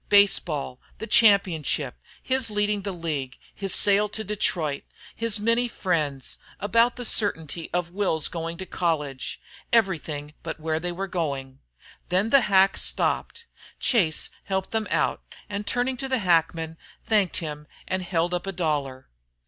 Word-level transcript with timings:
Baseball, 0.09 0.81
the 0.97 1.05
championship, 1.05 1.95
his 2.23 2.49
leading 2.49 2.81
the 2.81 2.91
league, 2.91 3.37
his 3.53 3.71
sale 3.71 4.09
to 4.09 4.23
Detroit, 4.23 4.81
his 5.15 5.39
many 5.39 5.67
friends, 5.67 6.39
about 6.59 6.95
the 6.95 7.05
certainty 7.05 7.69
of 7.71 7.91
Will's 7.91 8.27
going 8.27 8.57
to 8.57 8.65
college 8.65 9.39
everything 9.71 10.33
but 10.41 10.59
where 10.59 10.79
they 10.79 10.91
were 10.91 11.05
going. 11.07 11.59
Then 12.09 12.31
the 12.31 12.41
hack 12.41 12.77
stopped. 12.77 13.45
Chase 13.79 14.31
helped 14.45 14.71
them 14.71 14.87
out, 14.89 15.21
and 15.47 15.67
turning 15.67 15.97
to 15.97 16.09
the 16.09 16.17
hackman, 16.17 16.79
thanked 17.05 17.37
him 17.37 17.67
and 17.87 18.01
held 18.01 18.33
up 18.33 18.47
a 18.47 18.51
dollar. 18.51 19.07